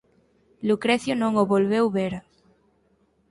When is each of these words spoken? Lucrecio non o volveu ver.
Lucrecio 0.67 1.13
non 1.21 1.31
o 1.41 1.43
volveu 1.53 1.85
ver. 1.97 2.13